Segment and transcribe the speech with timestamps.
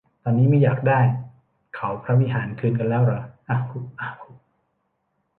[0.23, 0.99] ตอนนี้ไม่อยากได้
[1.75, 4.27] เขาพระวิหารคืนกันแล้วเหรอ อะหุ อะหุ